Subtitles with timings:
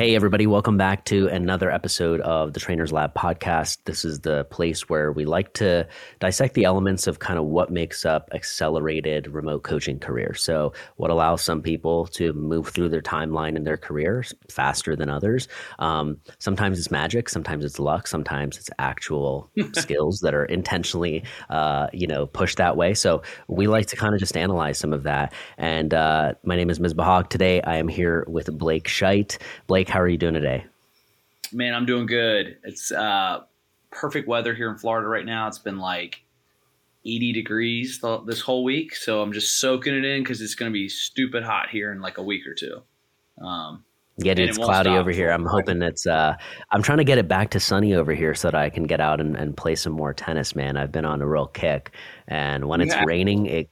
[0.00, 3.84] Hey, everybody, welcome back to another episode of the Trainers Lab podcast.
[3.84, 5.86] This is the place where we like to
[6.20, 10.42] dissect the elements of kind of what makes up accelerated remote coaching careers.
[10.42, 15.10] So, what allows some people to move through their timeline in their careers faster than
[15.10, 15.48] others.
[15.78, 21.88] Um, sometimes it's magic, sometimes it's luck, sometimes it's actual skills that are intentionally, uh,
[21.92, 22.94] you know, pushed that way.
[22.94, 25.34] So, we like to kind of just analyze some of that.
[25.58, 27.28] And uh, my name is Misbah Haque.
[27.28, 29.36] Today, I am here with Blake Scheidt.
[29.66, 30.64] Blake, how are you doing today?
[31.52, 32.58] Man, I'm doing good.
[32.64, 33.42] It's uh,
[33.90, 35.48] perfect weather here in Florida right now.
[35.48, 36.22] It's been like
[37.04, 40.70] 80 degrees th- this whole week, so I'm just soaking it in because it's going
[40.70, 42.82] to be stupid hot here in like a week or two.
[43.44, 43.84] Um,
[44.18, 45.30] yeah, dude, it's it cloudy over here.
[45.30, 46.06] I'm hoping it's.
[46.06, 46.36] Uh,
[46.70, 49.00] I'm trying to get it back to sunny over here so that I can get
[49.00, 50.54] out and, and play some more tennis.
[50.54, 51.92] Man, I've been on a real kick,
[52.28, 53.04] and when it's yeah.
[53.06, 53.70] raining, it.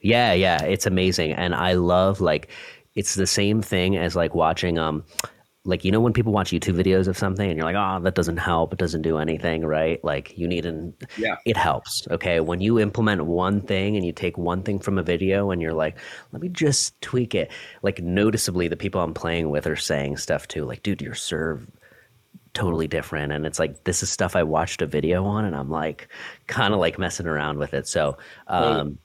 [0.00, 2.50] Yeah, yeah, it's amazing, and I love like,
[2.94, 5.02] it's the same thing as like watching um
[5.68, 8.14] like you know when people watch youtube videos of something and you're like oh that
[8.14, 8.72] doesn't help.
[8.72, 10.02] It doesn't do anything right?
[10.02, 11.36] Like you need an yeah.
[11.44, 12.40] it helps okay?
[12.40, 15.74] When you implement one thing and you take one thing from a video and you're
[15.74, 15.98] like
[16.32, 17.50] let me just tweak it
[17.82, 21.66] like noticeably the people i'm playing with are saying stuff too like dude your serve
[22.54, 25.70] totally different and it's like this is stuff i watched a video on and i'm
[25.70, 26.08] like
[26.46, 27.86] kind of like messing around with it.
[27.86, 28.98] So um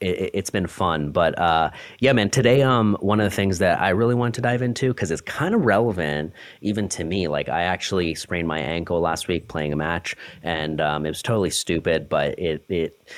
[0.00, 1.10] it, has been fun.
[1.10, 4.40] But uh, yeah, man, today um one of the things that I really want to
[4.40, 7.28] dive into because it's kind of relevant even to me.
[7.28, 11.22] Like I actually sprained my ankle last week playing a match, and um, it was
[11.22, 13.10] totally stupid, but it it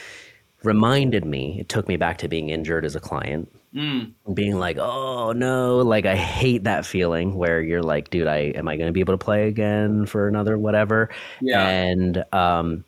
[0.63, 1.59] reminded me.
[1.61, 3.51] It took me back to being injured as a client.
[3.75, 4.15] Mm.
[4.33, 8.67] Being like, oh no, like I hate that feeling where you're like, dude, I am
[8.67, 11.11] I going to be able to play again for another whatever?
[11.41, 11.69] Yeah.
[11.69, 12.85] And um,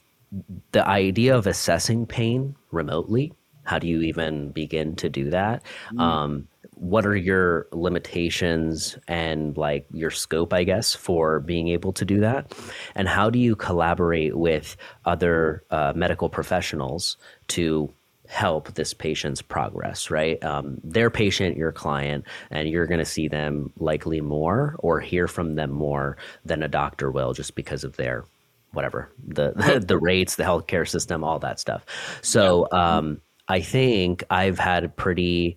[0.73, 3.33] the idea of assessing pain remotely
[3.71, 5.63] how do you even begin to do that?
[5.93, 6.01] Mm.
[6.01, 12.05] Um, what are your limitations and like your scope, I guess, for being able to
[12.05, 12.53] do that?
[12.97, 17.17] And how do you collaborate with other uh, medical professionals
[17.49, 17.89] to
[18.27, 20.43] help this patient's progress, right?
[20.43, 25.29] Um, their patient, your client, and you're going to see them likely more or hear
[25.29, 28.25] from them more than a doctor will just because of their
[28.73, 31.85] whatever the the, the rates, the healthcare system, all that stuff.
[32.23, 35.57] So, um, I think I've had pretty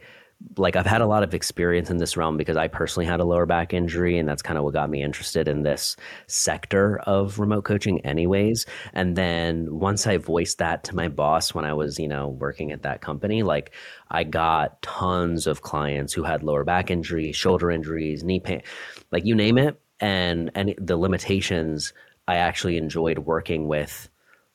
[0.57, 3.23] like I've had a lot of experience in this realm because I personally had a
[3.23, 5.95] lower back injury and that's kind of what got me interested in this
[6.25, 8.65] sector of remote coaching anyways.
[8.93, 12.71] And then once I voiced that to my boss when I was, you know, working
[12.71, 13.71] at that company, like
[14.09, 18.63] I got tons of clients who had lower back injuries, shoulder injuries, knee pain,
[19.11, 19.79] like you name it.
[19.99, 21.93] And and the limitations
[22.27, 24.09] I actually enjoyed working with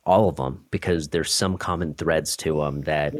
[0.08, 3.14] all of them because there's some common threads to them that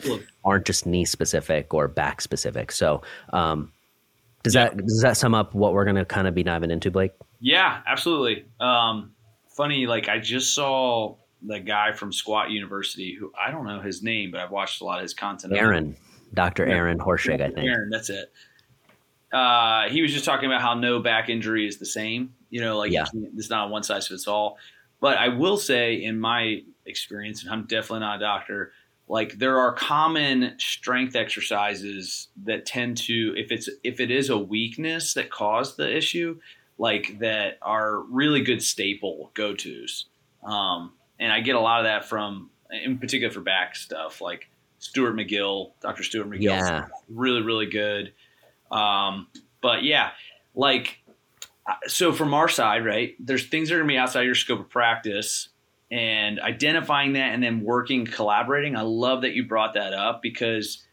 [0.45, 2.73] aren't just knee specific or back specific.
[2.73, 3.73] So, um,
[4.43, 4.71] does yeah.
[4.71, 7.13] that does that sum up what we're going to kind of be diving into, Blake?
[7.41, 8.47] Yeah, absolutely.
[8.59, 9.13] Um,
[9.51, 14.03] funny, like I just saw the guy from Squat University who I don't know his
[14.03, 15.53] name, but I've watched a lot of his content.
[15.55, 15.97] Aaron,
[16.33, 16.67] Dr.
[16.67, 17.69] Aaron Horschig, I think.
[17.69, 18.33] Aaron, that's it.
[19.31, 22.33] Uh, he was just talking about how no back injury is the same.
[22.49, 23.05] You know, like yeah.
[23.37, 24.57] it's not one size fits all.
[25.01, 28.73] But I will say, in my experience, and I'm definitely not a doctor,
[29.09, 34.39] like there are common strength exercises that tend to, if it's if it is a
[34.39, 36.39] weakness that caused the issue,
[36.77, 40.07] like that are really good staple go tos.
[40.45, 44.49] Um, and I get a lot of that from, in particular for back stuff, like
[44.79, 46.05] Stuart McGill, Dr.
[46.05, 46.87] Stuart McGill, yeah.
[47.09, 48.13] really really good.
[48.71, 49.29] Um,
[49.63, 50.11] but yeah,
[50.55, 50.99] like
[51.87, 54.61] so from our side, right, there's things that are going to be outside your scope
[54.61, 55.49] of practice
[55.91, 58.77] and identifying that and then working, collaborating.
[58.77, 60.85] I love that you brought that up because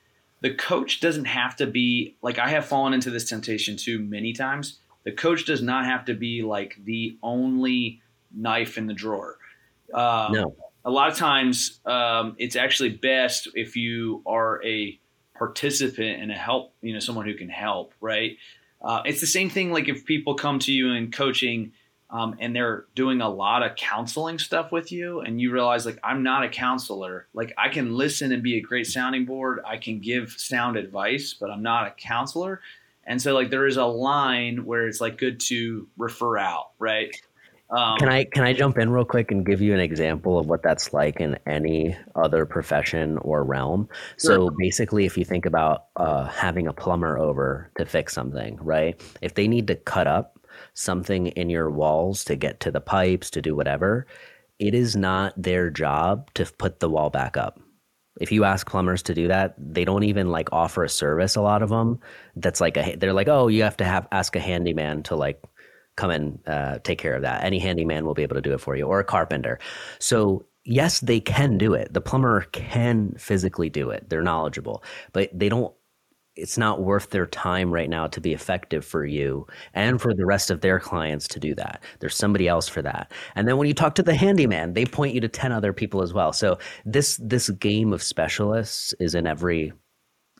[0.41, 4.33] the coach doesn't have to be like I have fallen into this temptation too many
[4.33, 4.79] times.
[5.03, 8.01] The coach does not have to be like the only
[8.33, 9.37] knife in the drawer.
[9.93, 10.55] Um, no.
[10.83, 14.99] A lot of times, um, it's actually best if you are a
[15.35, 18.37] participant and a help, you know, someone who can help, right?
[18.81, 21.71] Uh, it's the same thing like if people come to you in coaching
[22.09, 25.99] um, and they're doing a lot of counseling stuff with you and you realize like
[26.03, 29.77] i'm not a counselor like i can listen and be a great sounding board i
[29.77, 32.61] can give sound advice but i'm not a counselor
[33.05, 37.15] and so like there is a line where it's like good to refer out right
[37.69, 40.45] um, can I can I jump in real quick and give you an example of
[40.45, 43.89] what that's like in any other profession or realm?
[44.19, 44.35] Sure.
[44.35, 49.01] So basically, if you think about uh, having a plumber over to fix something, right?
[49.21, 50.34] If they need to cut up
[50.75, 54.05] something in your walls to get to the pipes to do whatever,
[54.59, 57.59] it is not their job to put the wall back up.
[58.21, 61.35] If you ask plumbers to do that, they don't even like offer a service.
[61.35, 61.99] A lot of them
[62.35, 65.43] that's like a they're like, oh, you have to have ask a handyman to like
[65.97, 67.43] come and uh, take care of that.
[67.43, 69.59] Any handyman will be able to do it for you, or a carpenter.
[69.99, 71.93] So yes, they can do it.
[71.93, 74.09] The plumber can physically do it.
[74.09, 75.73] They're knowledgeable, but they don't
[76.35, 80.25] it's not worth their time right now to be effective for you and for the
[80.25, 81.81] rest of their clients to do that.
[81.99, 83.11] There's somebody else for that.
[83.35, 86.01] And then when you talk to the handyman, they point you to 10 other people
[86.01, 86.33] as well.
[86.33, 89.73] So this this game of specialists is in every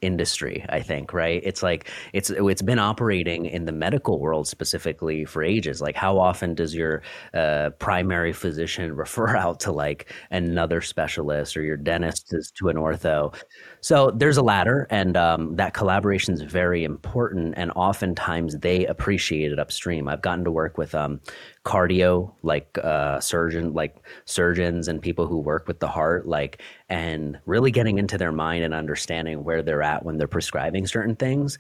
[0.02, 1.42] industry i think right?
[1.44, 5.82] It's like it's it's been operating in the medical world specifically for ages.
[5.82, 7.02] Like how often does your
[7.34, 12.78] uh, primary physician refer out to like another specialist or your dentist is to an
[12.78, 13.34] ortho?
[13.82, 19.52] So there's a ladder and um, that collaboration is very important and oftentimes they appreciate
[19.52, 20.08] it upstream.
[20.08, 21.22] I've gotten to work with um,
[21.66, 27.40] cardio like uh, surgeon like surgeons and people who work with the heart like and
[27.46, 31.58] really getting into their mind and understanding where they're at when they're prescribing certain things.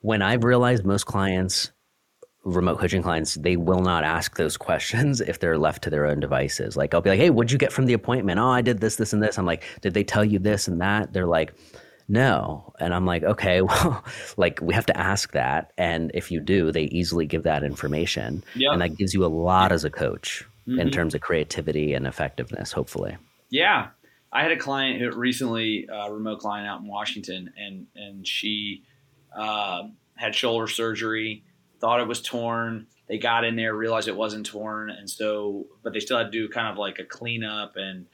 [0.00, 1.70] When i've realized most clients
[2.44, 6.20] remote coaching clients they will not ask those questions if they're left to their own
[6.20, 6.76] devices.
[6.76, 8.40] Like i'll be like hey what'd you get from the appointment?
[8.40, 9.38] Oh i did this this and this.
[9.38, 11.12] I'm like did they tell you this and that?
[11.12, 11.52] They're like
[12.08, 12.72] no.
[12.78, 14.04] And I'm like, okay, well,
[14.36, 15.72] like we have to ask that.
[15.78, 18.44] And if you do, they easily give that information.
[18.54, 18.72] Yep.
[18.72, 20.78] And that gives you a lot as a coach mm-hmm.
[20.78, 23.16] in terms of creativity and effectiveness, hopefully.
[23.50, 23.88] Yeah.
[24.32, 28.82] I had a client who recently, a remote client out in Washington, and, and she
[29.34, 29.84] uh,
[30.16, 31.44] had shoulder surgery,
[31.78, 32.88] thought it was torn.
[33.06, 34.90] They got in there, realized it wasn't torn.
[34.90, 37.76] And so, but they still had to do kind of like a cleanup.
[37.76, 38.06] And,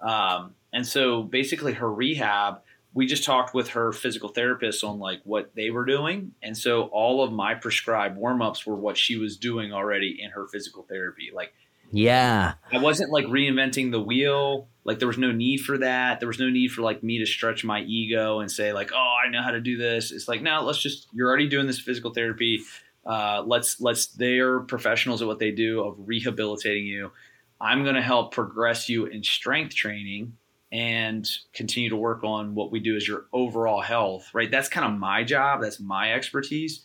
[0.00, 2.62] um, and so basically her rehab
[2.96, 6.32] we just talked with her physical therapist on like what they were doing.
[6.42, 10.48] And so all of my prescribed warm-ups were what she was doing already in her
[10.48, 11.30] physical therapy.
[11.32, 11.52] Like
[11.92, 12.54] yeah.
[12.72, 14.68] I wasn't like reinventing the wheel.
[14.84, 16.20] Like there was no need for that.
[16.20, 19.14] There was no need for like me to stretch my ego and say like oh
[19.24, 20.10] i know how to do this.
[20.10, 22.62] It's like no let's just you're already doing this physical therapy.
[23.04, 27.12] Uh, let's let's they're professionals at what they do of rehabilitating you.
[27.60, 30.32] I'm going to help progress you in strength training
[30.72, 34.50] and continue to work on what we do as your overall health, right?
[34.50, 35.62] That's kind of my job.
[35.62, 36.82] That's my expertise.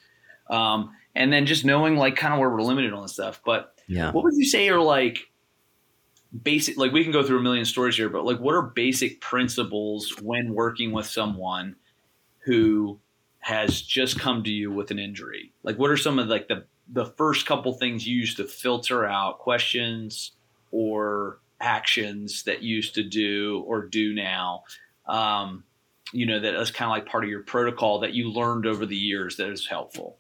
[0.50, 3.42] Um, and then just knowing like kind of where we're limited on this stuff.
[3.44, 4.12] But yeah.
[4.12, 5.32] what would you say are like
[6.44, 9.20] basic, like we can go through a million stories here, but like what are basic
[9.20, 11.76] principles when working with someone
[12.46, 13.00] who
[13.40, 15.54] has just come to you with an injury?
[15.64, 19.06] Like what are some of like the, the first couple things you use to filter
[19.06, 20.34] out questions
[20.72, 24.64] or actions that you used to do or do now.
[25.06, 25.64] Um,
[26.14, 28.86] you know, that is kind of like part of your protocol that you learned over
[28.86, 30.18] the years that is helpful.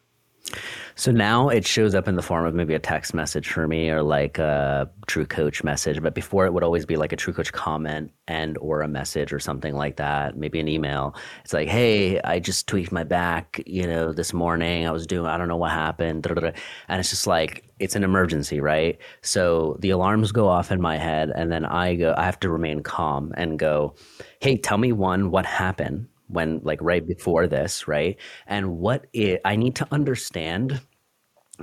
[1.02, 3.90] So now it shows up in the form of maybe a text message for me
[3.90, 6.00] or like a True Coach message.
[6.00, 9.34] But before it would always be like a True Coach comment and or a message
[9.34, 10.38] or something like that.
[10.38, 11.16] Maybe an email.
[11.44, 13.64] It's like, hey, I just tweaked my back.
[13.66, 15.26] You know, this morning I was doing.
[15.26, 16.28] I don't know what happened.
[16.28, 19.00] And it's just like it's an emergency, right?
[19.24, 22.14] So the alarms go off in my head, and then I go.
[22.16, 23.96] I have to remain calm and go,
[24.40, 28.18] hey, tell me one, what happened when like right before this, right?
[28.46, 30.80] And what it, I need to understand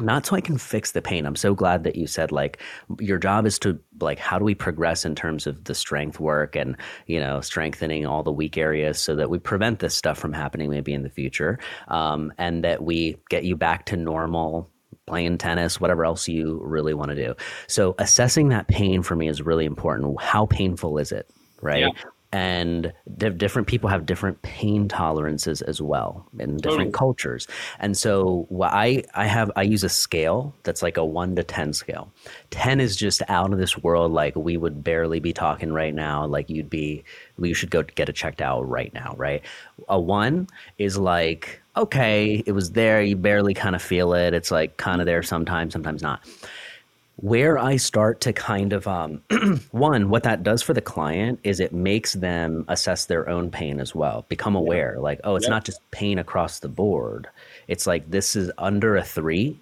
[0.01, 1.27] not so I can fix the pain.
[1.27, 2.61] I'm so glad that you said like
[2.99, 6.57] your job is to like how do we progress in terms of the strength work
[6.57, 10.33] and you know strengthening all the weak areas so that we prevent this stuff from
[10.33, 11.59] happening maybe in the future,
[11.89, 14.71] um, and that we get you back to normal
[15.07, 17.35] playing tennis, whatever else you really want to do.
[17.67, 20.21] So assessing that pain for me is really important.
[20.21, 21.31] How painful is it?
[21.61, 21.81] Right.
[21.81, 21.89] Yeah
[22.31, 27.47] and different people have different pain tolerances as well in different cultures.
[27.81, 31.73] And so i i have i use a scale that's like a 1 to 10
[31.73, 32.13] scale.
[32.51, 36.27] 10 is just out of this world like we would barely be talking right now
[36.27, 37.03] like you'd be
[37.41, 39.43] you should go get it checked out right now right?
[39.89, 44.51] A 1 is like okay it was there you barely kind of feel it it's
[44.51, 46.21] like kind of there sometimes sometimes not
[47.21, 49.23] where I start to kind of um,
[49.73, 53.81] one, what that does for the client is it makes them assess their own pain
[53.81, 55.03] as well, become aware, yeah.
[55.03, 57.27] like, oh, it's not just pain across the board.
[57.67, 59.59] It's like this is under a three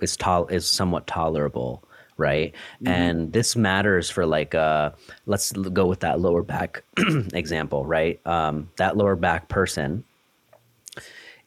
[0.00, 1.84] is tol- is somewhat tolerable,
[2.16, 2.52] right?
[2.82, 2.88] Mm-hmm.
[2.88, 4.90] And this matters for like uh,
[5.26, 6.82] let's go with that lower back
[7.32, 8.20] example, right?
[8.26, 10.02] Um, that lower back person,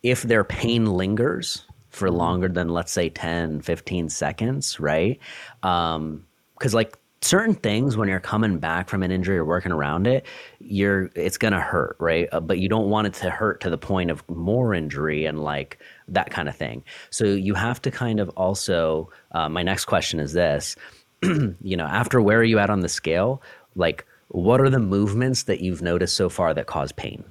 [0.02, 5.20] if their pain lingers for longer than let's say 10 15 seconds right?
[5.64, 6.26] Um
[6.58, 10.26] because like certain things when you're coming back from an injury or working around it
[10.60, 12.28] you're it's gonna hurt right?
[12.32, 15.44] Uh, but you don't want it to hurt to the point of more injury and
[15.44, 16.84] like that kind of thing.
[17.10, 20.76] So you have to kind of also uh, my next question is this.
[21.62, 23.44] You know after where are you at on the scale?
[23.76, 27.24] Like what are the movements that you've noticed so far that cause pain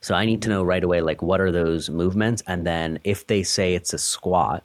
[0.00, 2.42] so I need to know right away, like, what are those movements?
[2.46, 4.64] And then if they say it's a squat,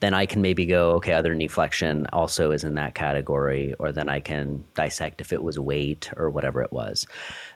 [0.00, 3.92] then I can maybe go, okay, other knee flexion also is in that category, or
[3.92, 7.06] then I can dissect if it was weight or whatever it was.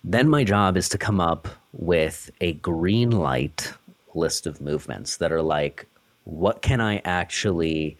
[0.04, 3.72] Then my job is to come up with a green light
[4.14, 5.86] list of movements that are like,
[6.24, 7.98] what can I actually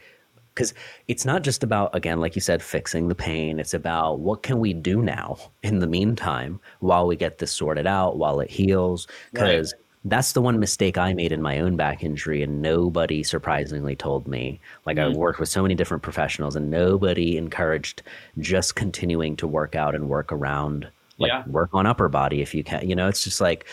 [0.60, 0.74] because
[1.08, 4.60] it's not just about again like you said fixing the pain it's about what can
[4.60, 9.06] we do now in the meantime while we get this sorted out while it heals
[9.32, 9.82] because right.
[10.04, 14.28] that's the one mistake i made in my own back injury and nobody surprisingly told
[14.28, 15.14] me like mm-hmm.
[15.14, 18.02] i worked with so many different professionals and nobody encouraged
[18.38, 20.86] just continuing to work out and work around
[21.16, 21.42] like yeah.
[21.46, 23.66] work on upper body if you can you know it's just like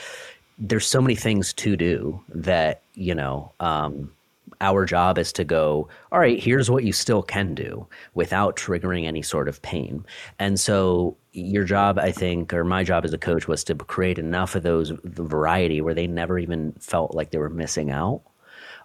[0.58, 4.12] there's so many things to do that you know um,
[4.62, 9.06] our job is to go, all right, here's what you still can do without triggering
[9.06, 10.06] any sort of pain.
[10.40, 14.18] And so your job, I think, or my job as a coach was to create
[14.18, 18.22] enough of those variety where they never even felt like they were missing out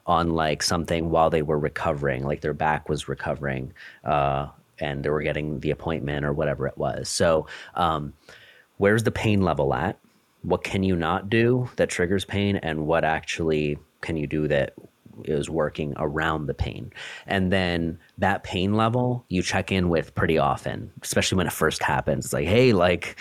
[0.07, 3.73] on like something while they were recovering, like their back was recovering,
[4.05, 4.49] uh,
[4.79, 7.09] and they were getting the appointment or whatever it was.
[7.09, 8.13] So, um,
[8.79, 9.99] where's the pain level at?
[10.43, 14.75] What can you not do that triggers pain, and what actually can you do that
[15.25, 16.93] is working around the pain.
[17.27, 21.83] And then that pain level you check in with pretty often, especially when it first
[21.83, 22.27] happens.
[22.27, 23.19] It's like, hey, like,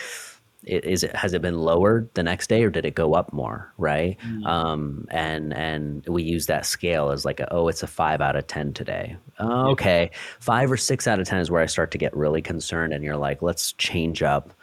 [0.63, 3.73] is it has it been lowered the next day or did it go up more
[3.77, 4.45] right mm.
[4.45, 8.35] um, and and we use that scale as like a, oh it's a five out
[8.35, 11.89] of ten today oh, okay five or six out of ten is where i start
[11.89, 14.53] to get really concerned and you're like let's change up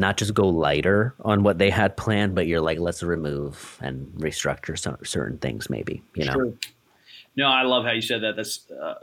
[0.00, 4.06] not just go lighter on what they had planned, but you're like, let's remove and
[4.14, 6.32] restructure some, certain things, maybe, you know?
[6.32, 6.52] Sure.
[7.36, 8.36] No, I love how you said that.
[8.36, 8.94] That's uh,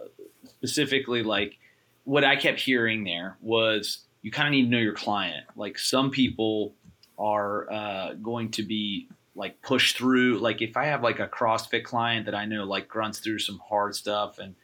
[0.57, 1.57] specifically like
[2.03, 5.45] what I kept hearing there was you kind of need to know your client.
[5.55, 6.73] Like some people
[7.17, 10.39] are uh, going to be like pushed through.
[10.39, 13.59] Like if I have like a CrossFit client that I know like grunts through some
[13.69, 14.55] hard stuff and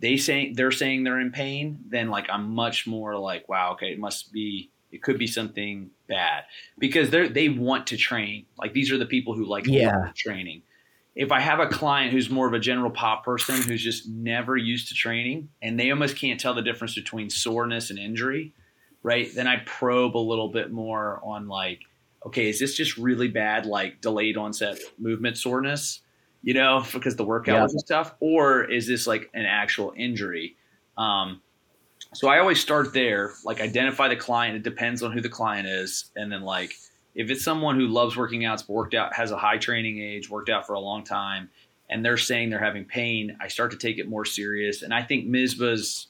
[0.00, 3.92] they say they're saying they're in pain, then like I'm much more like, wow, okay,
[3.92, 6.44] it must be it could be something bad
[6.78, 8.46] because they they want to train.
[8.56, 10.12] Like these are the people who like yeah.
[10.16, 10.62] training.
[11.14, 14.56] If I have a client who's more of a general pop person who's just never
[14.56, 18.54] used to training and they almost can't tell the difference between soreness and injury,
[19.02, 19.28] right?
[19.34, 21.80] Then I probe a little bit more on like,
[22.24, 26.02] okay, is this just really bad, like delayed onset movement soreness,
[26.42, 27.62] you know, because the workout yeah.
[27.62, 30.56] was tough, or is this like an actual injury?
[30.96, 31.42] Um,
[32.14, 34.56] so I always start there, like identify the client.
[34.56, 36.74] It depends on who the client is, and then like
[37.14, 40.48] if it's someone who loves working out, worked out, has a high training age, worked
[40.48, 41.50] out for a long time,
[41.90, 44.82] and they're saying they're having pain, I start to take it more serious.
[44.82, 46.06] And I think Misbah's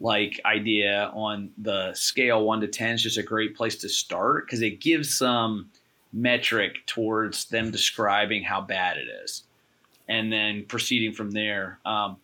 [0.00, 4.46] like idea on the scale one to ten is just a great place to start
[4.46, 5.70] because it gives some
[6.12, 9.44] metric towards them describing how bad it is,
[10.08, 11.78] and then proceeding from there.
[11.84, 12.16] Um,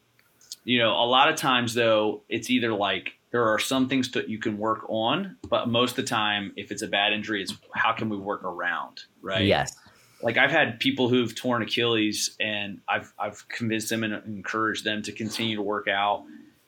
[0.64, 4.28] you know, a lot of times though, it's either like there are some things that
[4.28, 7.54] you can work on, but most of the time, if it's a bad injury, it's
[7.74, 9.44] how can we work around, right?
[9.44, 9.76] Yes.
[10.22, 15.02] Like I've had people who've torn Achilles, and I've I've convinced them and encouraged them
[15.02, 16.24] to continue to work out.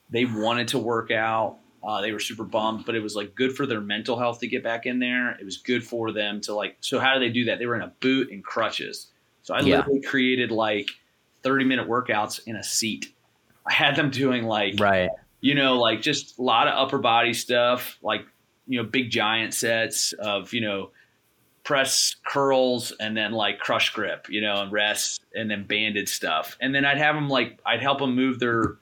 [0.09, 1.57] They wanted to work out.
[1.83, 4.47] Uh, they were super bummed, but it was like good for their mental health to
[4.47, 5.31] get back in there.
[5.39, 6.77] It was good for them to like.
[6.81, 7.57] So how do they do that?
[7.57, 9.07] They were in a boot and crutches.
[9.41, 9.77] So I yeah.
[9.77, 10.89] literally created like
[11.41, 13.13] 30 minute workouts in a seat
[13.69, 15.09] I had them doing like right,
[15.41, 18.25] you know, like just a lot of upper body stuff, like
[18.67, 20.91] you know, big giant sets of you know
[21.63, 26.57] press curls and then like crush grip, you know, and rest and then banded stuff.
[26.61, 28.77] And then I'd have them like I'd help them move their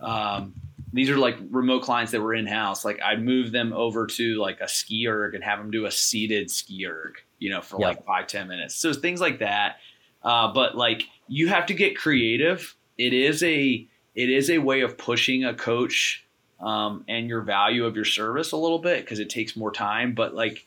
[0.00, 0.54] um,
[0.92, 2.84] these are like remote clients that were in house.
[2.84, 5.90] Like I'd move them over to like a ski erg and have them do a
[5.90, 8.76] seated ski erg, you know, for like five ten minutes.
[8.76, 9.76] So things like that.
[10.22, 12.76] Uh, but like you have to get creative.
[12.98, 16.24] It is a it is a way of pushing a coach
[16.60, 20.14] um, and your value of your service a little bit because it takes more time.
[20.14, 20.64] But like,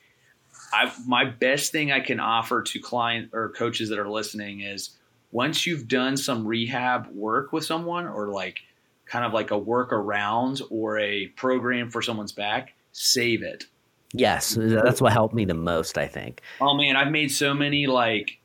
[0.72, 4.90] I my best thing I can offer to client or coaches that are listening is
[5.32, 8.58] once you've done some rehab work with someone or like
[9.06, 13.64] kind of like a workaround or a program for someone's back, save it.
[14.12, 15.98] Yes, that's what helped me the most.
[15.98, 16.42] I think.
[16.60, 18.38] Oh man, I've made so many like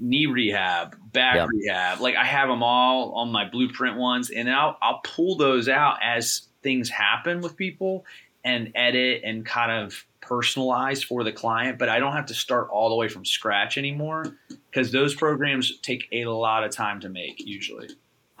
[0.00, 1.48] knee rehab, back yep.
[1.48, 2.00] rehab.
[2.00, 5.98] Like I have them all on my blueprint ones, and I'll I'll pull those out
[6.02, 8.04] as things happen with people
[8.44, 11.78] and edit and kind of personalize for the client.
[11.78, 14.36] But I don't have to start all the way from scratch anymore
[14.70, 17.88] because those programs take a lot of time to make usually.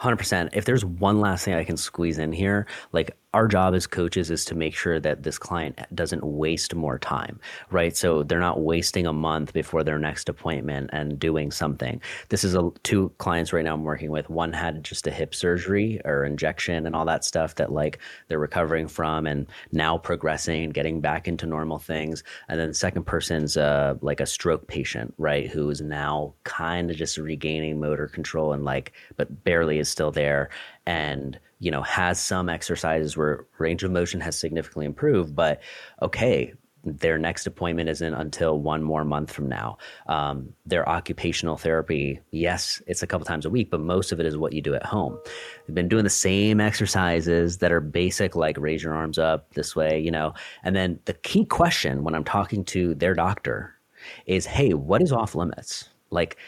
[0.00, 0.50] 100%.
[0.52, 4.32] If there's one last thing I can squeeze in here, like our job as coaches
[4.32, 7.38] is to make sure that this client doesn't waste more time,
[7.70, 7.96] right?
[7.96, 12.02] So they're not wasting a month before their next appointment and doing something.
[12.30, 14.28] This is a two clients right now I'm working with.
[14.28, 18.40] One had just a hip surgery or injection and all that stuff that like they're
[18.40, 22.24] recovering from and now progressing, getting back into normal things.
[22.48, 26.90] And then the second person's uh, like a stroke patient, right, who is now kind
[26.90, 30.50] of just regaining motor control and like, but barely is still there
[30.86, 35.60] and you know has some exercises where range of motion has significantly improved but
[36.02, 36.52] okay
[36.84, 39.78] their next appointment isn't until one more month from now.
[40.06, 44.26] Um, their occupational therapy, yes, it's a couple times a week, but most of it
[44.26, 45.18] is what you do at home.
[45.66, 49.74] They've been doing the same exercises that are basic, like raise your arms up this
[49.74, 50.34] way, you know.
[50.62, 53.74] And then the key question when I'm talking to their doctor
[54.26, 55.88] is, hey, what is off limits?
[56.10, 56.38] Like,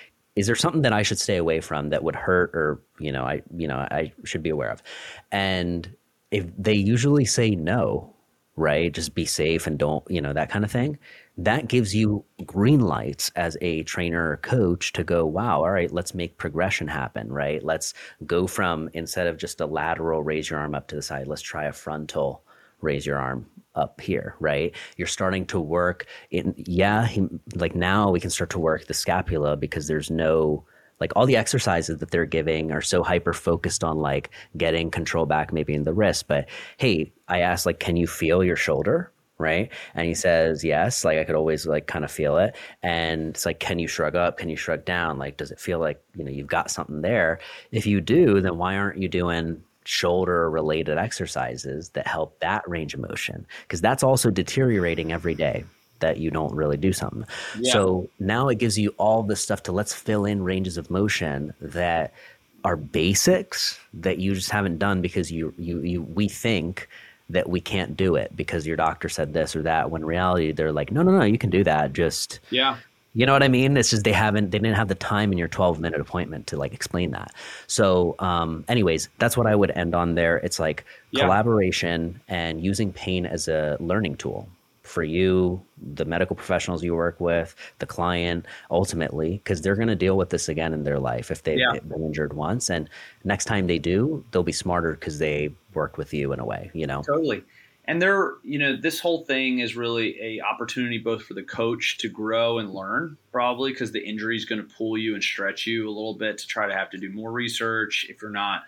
[0.41, 3.25] is there something that I should stay away from that would hurt or you know
[3.25, 4.83] I you know I should be aware of?
[5.31, 5.95] And
[6.31, 8.15] if they usually say no
[8.57, 8.93] right?
[8.93, 10.99] Just be safe and don't you know that kind of thing.
[11.39, 15.91] That gives you green lights as a trainer or coach to go wow all right
[15.91, 17.63] let's make progression happen right?
[17.65, 17.95] Let's
[18.27, 21.27] go from instead of just a lateral raise your arm up to the side.
[21.27, 22.43] Let's try a frontal
[22.83, 24.75] raise your arm up here, right?
[24.97, 28.95] You're starting to work in, yeah, he, like now we can start to work the
[28.95, 30.65] scapula because there's no,
[30.99, 35.25] like all the exercises that they're giving are so hyper focused on like getting control
[35.25, 36.29] back maybe in the wrist.
[36.29, 39.11] But hey, I asked, like, can you feel your shoulder?
[39.39, 39.73] Right.
[39.95, 41.03] And he says, yes.
[41.03, 42.55] Like I could always like kind of feel it.
[42.83, 44.37] And it's like, can you shrug up?
[44.37, 45.17] Can you shrug down?
[45.17, 47.39] Like, does it feel like, you know, you've got something there?
[47.73, 52.95] If you do, then why aren't you doing shoulder related exercises that help that range
[52.95, 55.65] of motion because that's also deteriorating every day
[55.99, 57.25] that you don't really do something.
[57.59, 57.73] Yeah.
[57.73, 61.53] So now it gives you all this stuff to let's fill in ranges of motion
[61.61, 62.15] that
[62.63, 66.89] are basics that you just haven't done because you you you we think
[67.29, 70.73] that we can't do it because your doctor said this or that when reality they're
[70.73, 72.77] like no no no you can do that just yeah
[73.15, 73.77] you know what I mean?
[73.77, 76.57] It's just they haven't, they didn't have the time in your 12 minute appointment to
[76.57, 77.35] like explain that.
[77.67, 80.37] So, um, anyways, that's what I would end on there.
[80.39, 81.25] It's like yeah.
[81.25, 84.49] collaboration and using pain as a learning tool
[84.83, 85.61] for you,
[85.95, 90.31] the medical professionals you work with, the client, ultimately, because they're going to deal with
[90.31, 91.79] this again in their life if they've yeah.
[91.81, 92.71] been injured once.
[92.71, 92.89] And
[93.23, 96.71] next time they do, they'll be smarter because they worked with you in a way,
[96.75, 97.03] you know?
[97.03, 97.45] Totally
[97.91, 101.99] and there you know this whole thing is really a opportunity both for the coach
[101.99, 105.67] to grow and learn probably because the injury is going to pull you and stretch
[105.67, 108.63] you a little bit to try to have to do more research if you're not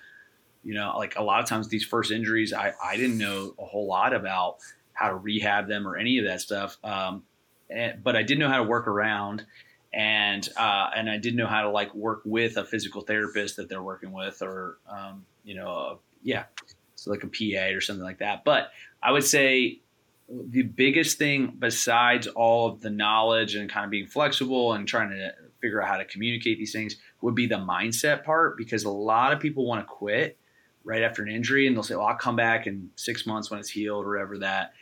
[0.65, 3.65] you know like a lot of times these first injuries i, I didn't know a
[3.65, 4.57] whole lot about
[4.93, 7.23] how to rehab them or any of that stuff um,
[7.71, 9.47] and, but i did know how to work around
[9.95, 13.69] and uh, and i did know how to like work with a physical therapist that
[13.69, 16.47] they're working with or um, you know uh, yeah
[17.03, 18.45] so like a pa or something like that.
[18.45, 18.71] But
[19.03, 19.81] I would say
[20.29, 25.11] the biggest thing besides all of the knowledge and kind of being flexible and trying
[25.11, 28.91] to figure out how to communicate these things would be the mindset part because a
[28.91, 30.39] lot of people want to quit
[30.85, 33.61] right after an injury and they'll say, well, I'll come back in six months when
[33.61, 34.73] it's healed or whatever that.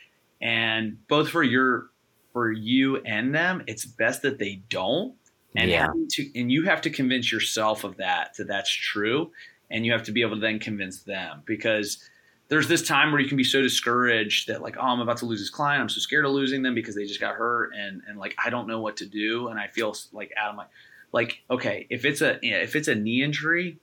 [0.41, 1.89] And both for your,
[2.33, 5.15] for you and them, it's best that they don't.
[5.55, 5.87] And yeah.
[6.11, 9.31] to, and you have to convince yourself of that, that that's true.
[9.69, 12.09] And you have to be able to then convince them because
[12.51, 15.25] there's this time where you can be so discouraged that like, oh, I'm about to
[15.25, 15.81] lose this client.
[15.81, 18.49] I'm so scared of losing them because they just got hurt and and like I
[18.49, 20.67] don't know what to do and I feel like Adam like
[21.13, 23.77] like okay, if it's a if it's a knee injury,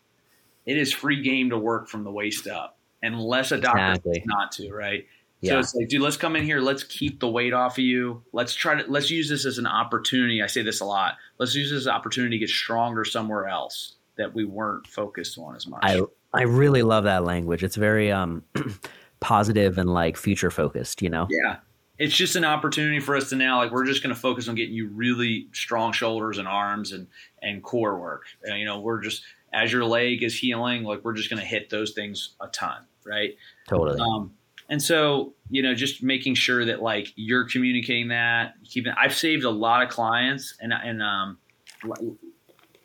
[0.66, 4.22] it is free game to work from the waist up unless a doctor exactly.
[4.26, 5.06] not to, right?
[5.40, 5.52] Yeah.
[5.52, 6.60] So it's like, dude, let's come in here.
[6.60, 8.22] Let's keep the weight off of you.
[8.32, 10.42] Let's try to let's use this as an opportunity.
[10.42, 11.14] I say this a lot.
[11.38, 15.38] Let's use this as an opportunity to get stronger somewhere else that we weren't focused
[15.38, 15.80] on as much.
[15.82, 16.02] I
[16.38, 17.64] I really love that language.
[17.64, 18.44] It's very um,
[19.20, 21.26] positive and like future focused, you know?
[21.28, 21.56] Yeah.
[21.98, 24.54] It's just an opportunity for us to now, like, we're just going to focus on
[24.54, 27.08] getting you really strong shoulders and arms and,
[27.42, 28.26] and core work.
[28.44, 31.46] And, you know, we're just, as your leg is healing, like, we're just going to
[31.46, 33.34] hit those things a ton, right?
[33.66, 33.98] Totally.
[33.98, 34.32] Um,
[34.68, 38.92] and so, you know, just making sure that like you're communicating that, keeping.
[38.96, 41.38] I've saved a lot of clients, and and um,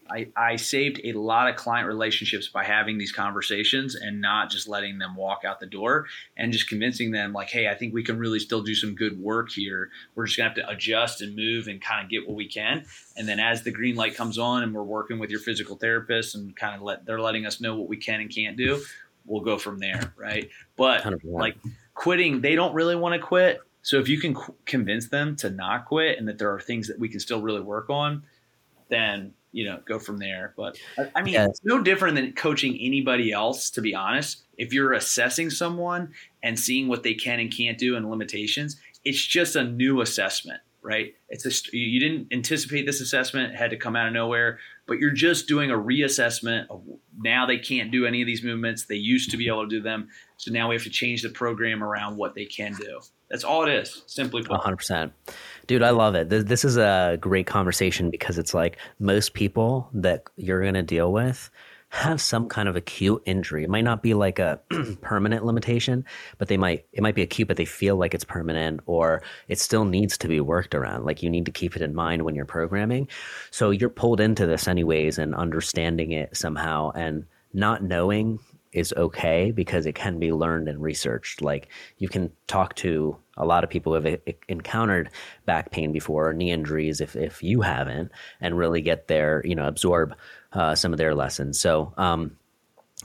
[0.10, 4.68] I, I saved a lot of client relationships by having these conversations and not just
[4.68, 8.04] letting them walk out the door and just convincing them like, hey, I think we
[8.04, 9.90] can really still do some good work here.
[10.16, 12.86] We're just gonna have to adjust and move and kind of get what we can.
[13.16, 16.36] And then as the green light comes on and we're working with your physical therapist
[16.36, 18.84] and kind of let they're letting us know what we can and can't do,
[19.26, 20.50] we'll go from there, right?
[20.76, 21.20] But 100%.
[21.24, 21.58] like
[21.94, 23.62] quitting, they don't really want to quit.
[23.82, 26.88] So if you can qu- convince them to not quit and that there are things
[26.88, 28.24] that we can still really work on,
[28.90, 30.54] then you know, go from there.
[30.58, 30.78] But
[31.16, 31.46] I mean, yeah.
[31.46, 34.44] it's no different than coaching anybody else, to be honest.
[34.58, 39.24] if you're assessing someone and seeing what they can and can't do and limitations, it's
[39.24, 41.16] just a new assessment, right?
[41.30, 45.12] It's a, you didn't anticipate this assessment, had to come out of nowhere, but you're
[45.12, 46.84] just doing a reassessment of
[47.18, 48.86] now they can't do any of these movements.
[48.86, 50.10] They used to be able to do them.
[50.38, 53.00] So now we have to change the program around what they can do.
[53.30, 54.60] That's all it is, simply put.
[54.60, 55.12] 100%.
[55.66, 56.30] Dude, I love it.
[56.30, 61.12] This is a great conversation because it's like most people that you're going to deal
[61.12, 61.50] with
[61.94, 63.64] have some kind of acute injury.
[63.64, 64.60] It might not be like a
[65.02, 66.04] permanent limitation,
[66.40, 69.60] but they might it might be acute, but they feel like it's permanent or it
[69.60, 71.06] still needs to be worked around.
[71.06, 73.10] Like you need to keep it in mind when you're programming.
[73.52, 78.40] So you're pulled into this anyways and understanding it somehow and not knowing
[78.74, 81.42] is okay because it can be learned and researched.
[81.42, 85.10] Like you can talk to a lot of people who have encountered
[85.46, 89.56] back pain before or knee injuries if, if you haven't and really get their, you
[89.56, 90.16] know, absorb
[90.54, 91.60] uh, some of their lessons.
[91.60, 92.38] So um,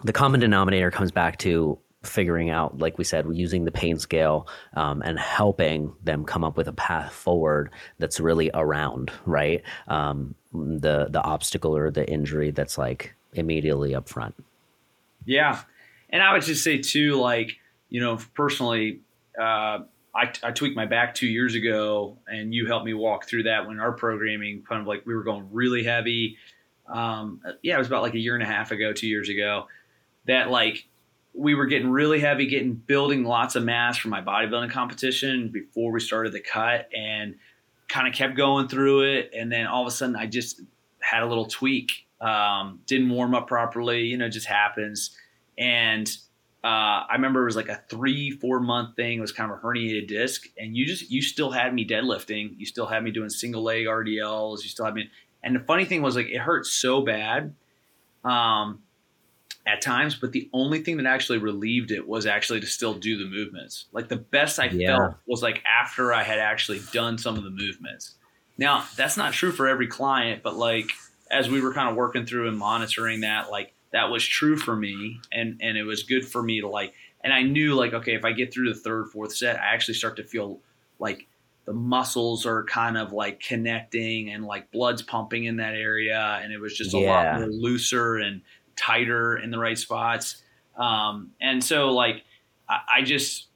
[0.04, 4.48] the common denominator comes back to figuring out, like we said, using the pain scale
[4.74, 10.34] um, and helping them come up with a path forward that's really around right um,
[10.52, 14.34] the the obstacle or the injury that's like immediately up front.
[15.28, 15.60] Yeah,
[16.10, 17.56] and I would just say too, like
[17.88, 19.00] you know, personally.
[19.38, 23.44] Uh, I, I, tweaked my back two years ago, and you helped me walk through
[23.44, 26.38] that when our programming kind of like we were going really heavy
[26.88, 29.66] um, yeah, it was about like a year and a half ago, two years ago,
[30.26, 30.86] that like
[31.34, 35.92] we were getting really heavy, getting building lots of mass for my bodybuilding competition before
[35.92, 37.36] we started the cut, and
[37.88, 39.30] kind of kept going through it.
[39.36, 40.60] And then all of a sudden, I just
[41.00, 42.06] had a little tweak.
[42.20, 45.16] Um, didn't warm up properly, you know, just happens.
[45.56, 46.08] And
[46.64, 49.18] uh, I remember it was like a three, four month thing.
[49.18, 52.54] It was kind of a herniated disc, and you just you still had me deadlifting.
[52.58, 54.62] You still had me doing single leg RDLs.
[54.64, 55.08] You still had me,
[55.42, 57.54] and the funny thing was like it hurt so bad
[58.24, 58.80] um,
[59.64, 63.16] at times, but the only thing that actually relieved it was actually to still do
[63.16, 63.86] the movements.
[63.92, 64.96] Like the best I yeah.
[64.96, 68.16] felt was like after I had actually done some of the movements.
[68.56, 70.90] Now that's not true for every client, but like
[71.30, 74.76] as we were kind of working through and monitoring that, like that was true for
[74.76, 76.94] me, and and it was good for me to like.
[77.22, 79.94] And I knew like okay, if I get through the third, fourth set, I actually
[79.94, 80.60] start to feel
[80.98, 81.26] like
[81.68, 86.50] the muscles are kind of like connecting and like blood's pumping in that area and
[86.50, 88.40] it was just a lot more looser and
[88.74, 90.42] tighter in the right spots
[90.78, 92.24] um, and so like
[92.70, 93.48] I, I, just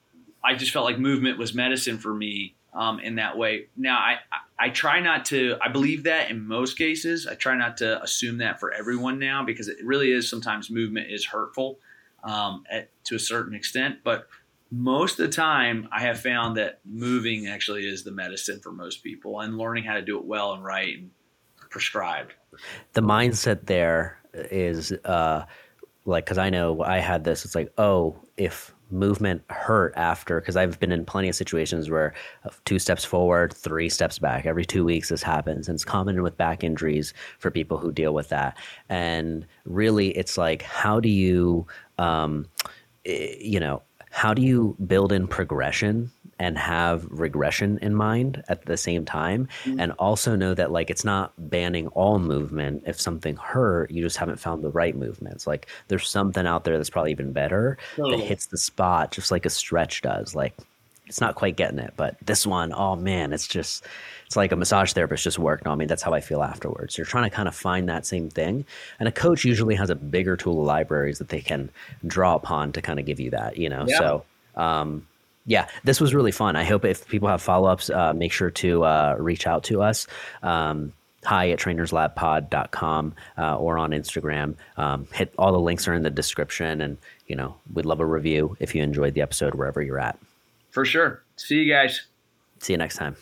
[0.45, 4.17] i just felt like movement was medicine for me um, in that way now I,
[4.63, 8.39] I, try not to i believe that in most cases i try not to assume
[8.39, 11.79] that for everyone now because it really is sometimes movement is hurtful
[12.25, 13.99] um, at, to a certain extent.
[14.05, 14.29] But
[14.71, 19.03] most of the time i have found that moving actually is the medicine for most
[19.03, 21.11] people and learning how to do it well and right and
[21.69, 22.33] prescribed.
[22.95, 25.45] The mindset there is uh
[26.07, 30.41] like because i know i had this it's like oh if movement hurt after?
[30.41, 34.47] Because i've been in plenty of situations where uh, two steps forward three steps back.
[34.47, 35.69] Every two weeks this happens.
[35.69, 38.57] And it's common with back injuries for people who deal with that.
[38.89, 41.67] And really it's like how do you
[41.99, 42.47] um,
[43.05, 48.77] you know how do you build in progression and have regression in mind at the
[48.77, 49.81] same time mm-hmm.
[49.81, 54.17] and also know that like it's not banning all movement if something hurt you just
[54.17, 58.17] haven't found the right movements like there's something out there that's probably even better totally.
[58.17, 60.55] that hits the spot just like a stretch does like
[61.13, 63.85] it's not quite getting it but this one oh man it's just
[64.33, 65.85] it's like a massage therapist just worked on me.
[65.85, 66.97] That's how I feel afterwards.
[66.97, 68.65] You're trying to kind of find that same thing.
[68.99, 71.69] And a coach usually has a bigger tool of libraries that they can
[72.07, 73.85] draw upon to kind of give you that, you know?
[73.87, 73.99] Yeah.
[73.99, 75.07] So, um,
[75.45, 76.57] yeah, this was really fun.
[76.57, 79.83] I hope if people have follow ups, uh, make sure to uh, reach out to
[79.83, 80.07] us.
[80.43, 80.95] Um,
[81.25, 84.55] hi at trainerslabpod.com uh, or on Instagram.
[84.79, 86.81] Um, hit all the links are in the description.
[86.81, 86.97] And,
[87.27, 90.19] you know, we'd love a review if you enjoyed the episode wherever you're at.
[90.73, 91.23] For sure.
[91.37, 92.09] See you guys.
[92.61, 93.17] See you next time.